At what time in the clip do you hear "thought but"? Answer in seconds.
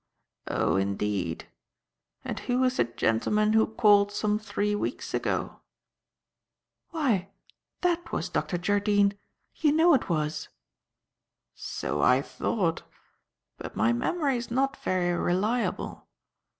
12.23-13.75